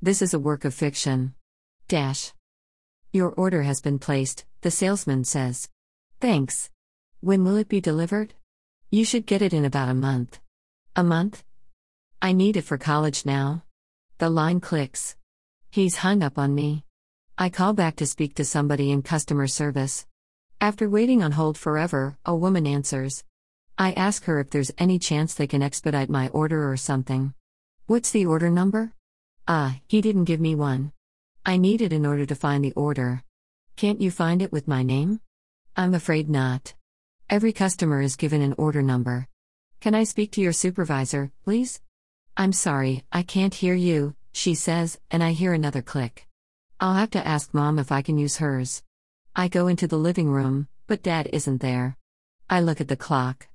This 0.00 0.22
is 0.22 0.32
a 0.32 0.38
work 0.38 0.64
of 0.64 0.74
fiction. 0.74 1.34
Dash. 1.88 2.32
Your 3.12 3.30
order 3.30 3.62
has 3.62 3.80
been 3.80 3.98
placed, 3.98 4.44
the 4.60 4.70
salesman 4.70 5.24
says. 5.24 5.68
Thanks. 6.20 6.70
When 7.20 7.42
will 7.42 7.56
it 7.56 7.68
be 7.68 7.80
delivered? 7.80 8.34
You 8.90 9.04
should 9.04 9.26
get 9.26 9.42
it 9.42 9.52
in 9.52 9.64
about 9.64 9.88
a 9.88 9.94
month. 9.94 10.38
A 10.94 11.02
month? 11.02 11.42
I 12.22 12.32
need 12.32 12.56
it 12.56 12.62
for 12.62 12.78
college 12.78 13.26
now. 13.26 13.64
The 14.18 14.30
line 14.30 14.60
clicks. 14.60 15.16
He's 15.68 15.96
hung 15.96 16.22
up 16.22 16.38
on 16.38 16.54
me. 16.54 16.84
I 17.36 17.48
call 17.50 17.72
back 17.72 17.96
to 17.96 18.06
speak 18.06 18.36
to 18.36 18.44
somebody 18.44 18.92
in 18.92 19.02
customer 19.02 19.48
service. 19.48 20.06
After 20.60 20.88
waiting 20.88 21.24
on 21.24 21.32
hold 21.32 21.58
forever, 21.58 22.18
a 22.24 22.36
woman 22.36 22.68
answers. 22.68 23.24
I 23.76 23.94
ask 23.94 24.26
her 24.26 24.38
if 24.38 24.50
there's 24.50 24.70
any 24.78 25.00
chance 25.00 25.34
they 25.34 25.48
can 25.48 25.62
expedite 25.62 26.08
my 26.08 26.28
order 26.28 26.70
or 26.70 26.76
something. 26.76 27.34
What's 27.86 28.12
the 28.12 28.26
order 28.26 28.48
number? 28.48 28.92
Ah, 29.50 29.80
he 29.88 30.02
didn't 30.02 30.24
give 30.24 30.40
me 30.40 30.54
one. 30.54 30.92
I 31.46 31.56
need 31.56 31.80
it 31.80 31.94
in 31.94 32.04
order 32.04 32.26
to 32.26 32.34
find 32.34 32.62
the 32.62 32.74
order. 32.74 33.24
Can't 33.76 33.98
you 33.98 34.10
find 34.10 34.42
it 34.42 34.52
with 34.52 34.68
my 34.68 34.82
name? 34.82 35.22
I'm 35.74 35.94
afraid 35.94 36.28
not. 36.28 36.74
Every 37.30 37.54
customer 37.54 38.02
is 38.02 38.16
given 38.16 38.42
an 38.42 38.54
order 38.58 38.82
number. 38.82 39.26
Can 39.80 39.94
I 39.94 40.04
speak 40.04 40.32
to 40.32 40.42
your 40.42 40.52
supervisor, 40.52 41.32
please? 41.44 41.80
I'm 42.36 42.52
sorry, 42.52 43.04
I 43.10 43.22
can't 43.22 43.54
hear 43.54 43.72
you, 43.72 44.14
she 44.32 44.54
says, 44.54 44.98
and 45.10 45.24
I 45.24 45.32
hear 45.32 45.54
another 45.54 45.80
click. 45.80 46.28
I'll 46.78 46.94
have 46.94 47.10
to 47.12 47.26
ask 47.26 47.54
mom 47.54 47.78
if 47.78 47.90
I 47.90 48.02
can 48.02 48.18
use 48.18 48.36
hers. 48.36 48.82
I 49.34 49.48
go 49.48 49.66
into 49.66 49.86
the 49.86 49.96
living 49.96 50.28
room, 50.28 50.68
but 50.86 51.02
dad 51.02 51.26
isn't 51.32 51.62
there. 51.62 51.96
I 52.50 52.60
look 52.60 52.82
at 52.82 52.88
the 52.88 52.96
clock. 52.96 53.48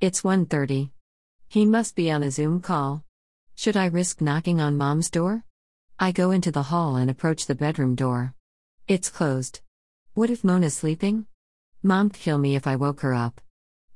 It's 0.00 0.22
1:30. 0.22 0.90
He 1.48 1.66
must 1.66 1.94
be 1.94 2.10
on 2.10 2.22
a 2.22 2.30
Zoom 2.30 2.62
call. 2.62 3.03
Should 3.56 3.76
I 3.76 3.86
risk 3.86 4.20
knocking 4.20 4.60
on 4.60 4.76
mom's 4.76 5.10
door? 5.10 5.44
I 5.98 6.10
go 6.10 6.32
into 6.32 6.50
the 6.50 6.64
hall 6.64 6.96
and 6.96 7.08
approach 7.08 7.46
the 7.46 7.54
bedroom 7.54 7.94
door. 7.94 8.34
It's 8.88 9.08
closed. 9.08 9.60
What 10.12 10.28
if 10.28 10.42
Mona's 10.42 10.76
sleeping? 10.76 11.26
Mom'd 11.82 12.14
kill 12.14 12.38
me 12.38 12.56
if 12.56 12.66
I 12.66 12.76
woke 12.76 13.00
her 13.00 13.14
up. 13.14 13.40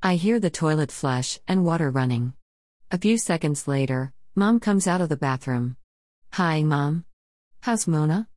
I 0.02 0.14
hear 0.14 0.38
the 0.38 0.48
toilet 0.48 0.92
flush 0.92 1.40
and 1.48 1.64
water 1.64 1.90
running. 1.90 2.34
A 2.92 2.98
few 2.98 3.18
seconds 3.18 3.66
later, 3.66 4.12
Mom 4.36 4.60
comes 4.60 4.86
out 4.86 5.00
of 5.00 5.08
the 5.08 5.16
bathroom. 5.16 5.76
Hi, 6.34 6.62
Mom. 6.62 7.04
How's 7.60 7.88
Mona? 7.88 8.28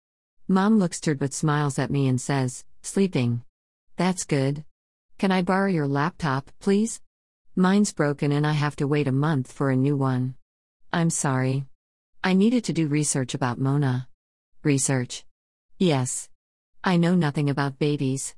Mom 0.47 0.79
looks 0.79 0.97
stirred 0.97 1.19
but 1.19 1.33
smiles 1.33 1.77
at 1.77 1.91
me 1.91 2.07
and 2.07 2.19
says, 2.19 2.65
Sleeping. 2.81 3.43
That's 3.95 4.23
good. 4.23 4.65
Can 5.19 5.31
I 5.31 5.43
borrow 5.43 5.69
your 5.69 5.87
laptop, 5.87 6.49
please? 6.59 6.99
Mine's 7.55 7.93
broken 7.93 8.31
and 8.31 8.45
I 8.47 8.53
have 8.53 8.75
to 8.77 8.87
wait 8.87 9.07
a 9.07 9.11
month 9.11 9.51
for 9.51 9.69
a 9.69 9.75
new 9.75 9.95
one. 9.95 10.35
I'm 10.93 11.09
sorry. 11.09 11.65
I 12.21 12.33
needed 12.33 12.65
to 12.65 12.73
do 12.73 12.89
research 12.89 13.33
about 13.33 13.57
Mona. 13.57 14.09
Research? 14.61 15.23
Yes. 15.77 16.27
I 16.83 16.97
know 16.97 17.15
nothing 17.15 17.49
about 17.49 17.79
babies. 17.79 18.35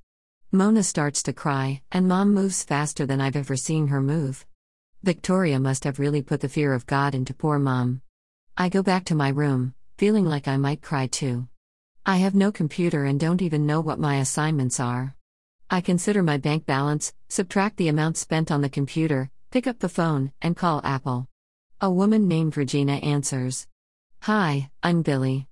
Mona 0.52 0.84
starts 0.84 1.24
to 1.24 1.34
cry, 1.34 1.82
and 1.92 2.08
mom 2.08 2.32
moves 2.32 2.64
faster 2.64 3.08
than 3.08 3.20
I've 3.20 3.36
ever 3.36 3.56
seen 3.56 3.88
her 3.88 4.02
move. 4.02 4.46
Victoria 5.02 5.60
must 5.60 5.84
have 5.84 5.98
really 5.98 6.22
put 6.22 6.42
the 6.42 6.48
fear 6.48 6.76
of 6.76 6.86
God 6.86 7.16
into 7.16 7.34
poor 7.34 7.58
mom. 7.58 8.04
I 8.56 8.70
go 8.70 8.84
back 8.84 9.06
to 9.06 9.16
my 9.16 9.30
room, 9.30 9.74
feeling 9.98 10.26
like 10.26 10.48
I 10.48 10.58
might 10.58 10.84
cry 10.84 11.08
too. 11.08 11.48
I 12.06 12.18
have 12.18 12.36
no 12.36 12.52
computer 12.52 13.06
and 13.06 13.20
don't 13.20 13.42
even 13.42 13.66
know 13.66 13.82
what 13.82 13.98
my 13.98 14.18
assignments 14.18 14.80
are. 14.80 15.16
I 15.72 15.82
consider 15.82 16.22
my 16.22 16.38
bank 16.38 16.68
balance, 16.68 17.16
subtract 17.30 17.78
the 17.78 17.88
amount 17.88 18.18
spent 18.18 18.52
on 18.52 18.62
the 18.62 18.70
computer, 18.70 19.32
pick 19.50 19.66
up 19.66 19.80
the 19.80 19.90
phone, 19.90 20.34
and 20.40 20.56
call 20.56 20.82
Apple. 20.84 21.28
A 21.84 21.92
woman 21.92 22.30
named 22.30 22.56
Regina 22.56 22.94
answers. 22.94 23.68
Hi, 24.22 24.72
I'm 24.82 25.02
Billy. 25.02 25.50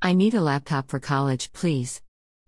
I 0.00 0.14
need 0.14 0.32
a 0.32 0.40
laptop 0.40 0.88
for 0.88 0.98
college, 0.98 1.52
please. 1.52 2.00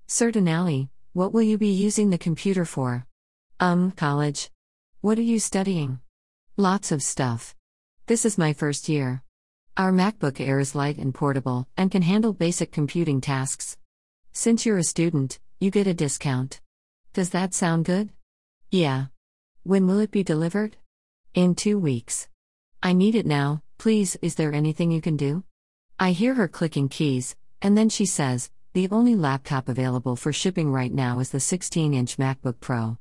Certainly, 0.07 0.89
what 1.13 1.35
will 1.35 1.43
you 1.43 1.59
be 1.59 1.69
using 1.69 2.09
the 2.09 2.17
computer 2.17 2.65
for? 2.65 3.07
Um, 3.61 3.91
college. 3.91 4.51
What 5.03 5.19
are 5.19 5.29
you 5.33 5.39
studying? 5.39 6.01
Lots 6.57 6.91
of 6.91 7.03
stuff. 7.03 7.55
This 8.07 8.25
is 8.25 8.39
my 8.39 8.55
first 8.55 8.89
year. 8.89 9.23
Our 9.77 9.93
MacBook 9.93 10.41
Air 10.41 10.59
is 10.59 10.75
light 10.75 10.97
and 10.97 11.15
portable, 11.15 11.69
and 11.77 11.91
can 11.91 12.01
handle 12.01 12.33
basic 12.33 12.73
computing 12.73 13.21
tasks. 13.21 13.77
Since 14.33 14.65
you're 14.65 14.79
a 14.79 14.83
student, 14.83 15.41
you 15.61 15.71
get 15.71 15.87
a 15.87 15.93
discount. 15.93 16.63
Does 17.13 17.29
that 17.37 17.53
sound 17.53 17.85
good? 17.85 18.09
Yeah. 18.71 19.09
When 19.63 19.87
will 19.87 20.01
it 20.01 20.11
be 20.11 20.25
delivered? 20.25 20.79
In 21.35 21.55
two 21.55 21.79
weeks. 21.79 22.29
I 22.83 22.93
need 22.93 23.15
it 23.15 23.27
now, 23.27 23.63
please. 23.79 24.17
Is 24.23 24.35
there 24.35 24.53
anything 24.53 24.91
you 24.91 25.01
can 25.01 25.17
do? 25.17 25.45
I 25.99 26.13
hear 26.13 26.35
her 26.35 26.49
clicking 26.49 26.89
keys, 26.89 27.37
and 27.63 27.77
then 27.77 27.89
she 27.89 28.07
says, 28.07 28.51
The 28.73 28.89
only 28.91 29.15
laptop 29.15 29.69
available 29.69 30.17
for 30.17 30.33
shipping 30.33 30.71
right 30.71 30.93
now 30.93 31.19
is 31.21 31.31
the 31.31 31.41
16 31.41 31.95
inch 31.95 32.17
MacBook 32.17 32.61
Pro. 32.61 32.99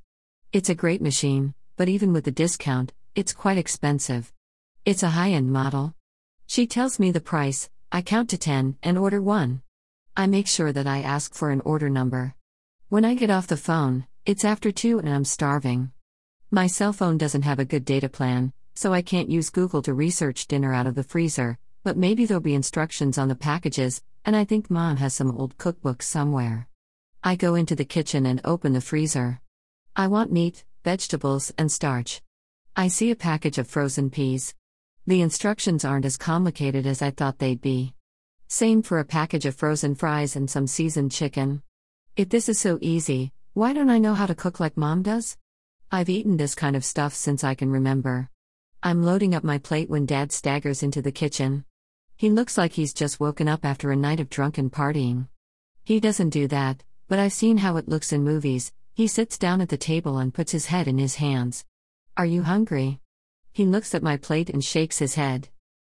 It's 0.53 0.69
a 0.69 0.75
great 0.75 1.01
machine, 1.01 1.53
but 1.75 1.89
even 1.89 2.13
with 2.13 2.25
the 2.25 2.31
discount, 2.31 2.93
it's 3.15 3.33
quite 3.33 3.57
expensive. 3.57 4.31
It's 4.85 5.03
a 5.03 5.09
high 5.09 5.31
end 5.31 5.51
model, 5.51 5.95
she 6.47 6.67
tells 6.67 6.99
me 6.99 7.09
the 7.11 7.21
price, 7.21 7.69
I 7.91 8.01
count 8.03 8.29
to 8.29 8.37
10 8.37 8.77
and 8.83 8.97
order 8.97 9.19
one. 9.19 9.61
I 10.15 10.27
make 10.27 10.47
sure 10.47 10.71
that 10.71 10.85
I 10.85 11.01
ask 11.01 11.33
for 11.33 11.49
an 11.49 11.61
order 11.61 11.89
number. 11.89 12.35
When 12.89 13.03
I 13.03 13.15
get 13.15 13.31
off 13.31 13.47
the 13.47 13.57
phone, 13.57 14.05
it's 14.25 14.45
after 14.45 14.71
2 14.71 14.99
and 14.99 15.09
I'm 15.09 15.25
starving. 15.25 15.91
My 16.51 16.67
cell 16.67 16.93
phone 16.93 17.17
doesn't 17.17 17.41
have 17.41 17.57
a 17.57 17.65
good 17.65 17.83
data 17.83 18.09
plan, 18.09 18.53
so 18.75 18.93
I 18.93 19.01
can't 19.01 19.29
use 19.29 19.49
Google 19.49 19.81
to 19.83 19.93
research 19.93 20.47
dinner 20.47 20.73
out 20.73 20.85
of 20.85 20.95
the 20.95 21.03
freezer, 21.03 21.57
but 21.83 21.97
maybe 21.97 22.25
there'll 22.25 22.41
be 22.41 22.53
instructions 22.53 23.17
on 23.17 23.29
the 23.29 23.35
packages, 23.35 24.01
and 24.25 24.35
I 24.35 24.43
think 24.43 24.69
mom 24.69 24.97
has 24.97 25.13
some 25.13 25.31
old 25.31 25.57
cookbooks 25.57 26.03
somewhere. 26.03 26.67
I 27.23 27.35
go 27.35 27.55
into 27.55 27.75
the 27.75 27.85
kitchen 27.85 28.25
and 28.25 28.41
open 28.43 28.73
the 28.73 28.81
freezer. 28.81 29.39
I 29.95 30.07
want 30.07 30.31
meat, 30.31 30.65
vegetables, 30.83 31.53
and 31.57 31.71
starch. 31.71 32.21
I 32.75 32.89
see 32.89 33.11
a 33.11 33.15
package 33.15 33.57
of 33.57 33.67
frozen 33.67 34.09
peas. 34.09 34.53
The 35.07 35.21
instructions 35.21 35.85
aren't 35.85 36.05
as 36.05 36.17
complicated 36.17 36.85
as 36.85 37.01
I 37.01 37.11
thought 37.11 37.39
they'd 37.39 37.61
be. 37.61 37.93
Same 38.47 38.81
for 38.81 38.99
a 38.99 39.05
package 39.05 39.45
of 39.45 39.55
frozen 39.55 39.95
fries 39.95 40.35
and 40.35 40.49
some 40.49 40.67
seasoned 40.67 41.11
chicken. 41.11 41.61
If 42.15 42.29
this 42.29 42.49
is 42.49 42.59
so 42.59 42.77
easy, 42.81 43.31
why 43.53 43.73
don't 43.73 43.89
I 43.89 43.99
know 43.99 44.15
how 44.15 44.25
to 44.25 44.35
cook 44.35 44.59
like 44.59 44.75
mom 44.75 45.01
does? 45.01 45.37
I've 45.91 46.09
eaten 46.09 46.37
this 46.37 46.55
kind 46.55 46.75
of 46.75 46.83
stuff 46.83 47.13
since 47.13 47.43
I 47.43 47.55
can 47.55 47.71
remember. 47.71 48.29
I'm 48.85 49.01
loading 49.01 49.33
up 49.33 49.43
my 49.43 49.57
plate 49.57 49.89
when 49.89 50.05
dad 50.05 50.31
staggers 50.31 50.83
into 50.83 51.01
the 51.01 51.11
kitchen. 51.11 51.65
He 52.17 52.29
looks 52.29 52.55
like 52.55 52.73
he's 52.73 52.93
just 52.93 53.19
woken 53.19 53.47
up 53.47 53.65
after 53.65 53.89
a 53.89 53.95
night 53.95 54.19
of 54.19 54.29
drunken 54.29 54.69
partying. 54.69 55.27
He 55.83 55.99
doesn't 55.99 56.29
do 56.29 56.47
that, 56.49 56.83
but 57.07 57.17
I've 57.17 57.33
seen 57.33 57.57
how 57.57 57.77
it 57.77 57.89
looks 57.89 58.13
in 58.13 58.23
movies. 58.23 58.71
He 58.93 59.07
sits 59.07 59.39
down 59.39 59.59
at 59.59 59.69
the 59.69 59.75
table 59.75 60.19
and 60.19 60.31
puts 60.31 60.51
his 60.51 60.67
head 60.67 60.87
in 60.87 60.99
his 60.99 61.15
hands. 61.15 61.65
Are 62.15 62.27
you 62.27 62.43
hungry? 62.43 62.99
He 63.51 63.65
looks 63.65 63.95
at 63.95 64.03
my 64.03 64.17
plate 64.17 64.51
and 64.51 64.63
shakes 64.63 64.99
his 64.99 65.15
head. 65.15 65.49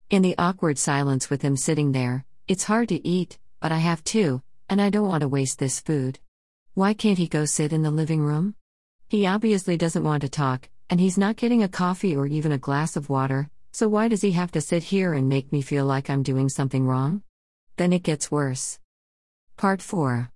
In 0.08 0.22
the 0.22 0.38
awkward 0.38 0.78
silence 0.78 1.28
with 1.28 1.42
him 1.42 1.58
sitting 1.58 1.92
there, 1.92 2.24
it's 2.46 2.64
hard 2.64 2.88
to 2.88 3.06
eat, 3.06 3.38
but 3.60 3.70
I 3.70 3.80
have 3.80 4.02
to, 4.04 4.40
and 4.70 4.80
I 4.80 4.88
don't 4.88 5.08
want 5.08 5.20
to 5.20 5.28
waste 5.28 5.58
this 5.58 5.78
food. 5.78 6.20
Why 6.72 6.94
can't 6.94 7.18
he 7.18 7.28
go 7.28 7.44
sit 7.44 7.74
in 7.74 7.82
the 7.82 7.90
living 7.90 8.22
room? 8.22 8.54
He 9.10 9.26
obviously 9.26 9.76
doesn't 9.76 10.04
want 10.04 10.22
to 10.22 10.30
talk, 10.30 10.70
and 10.90 10.98
he's 10.98 11.18
not 11.18 11.36
getting 11.36 11.62
a 11.62 11.68
coffee 11.68 12.16
or 12.16 12.26
even 12.26 12.52
a 12.52 12.58
glass 12.58 12.96
of 12.96 13.08
water, 13.08 13.48
so 13.70 13.88
why 13.88 14.08
does 14.08 14.22
he 14.22 14.32
have 14.32 14.50
to 14.52 14.60
sit 14.60 14.82
here 14.82 15.12
and 15.14 15.28
make 15.28 15.52
me 15.52 15.62
feel 15.62 15.84
like 15.84 16.10
I'm 16.10 16.22
doing 16.22 16.48
something 16.48 16.86
wrong? 16.86 17.22
Then 17.76 17.92
it 17.92 18.02
gets 18.02 18.30
worse. 18.30 18.80
Part 19.56 19.80
4 19.80 20.26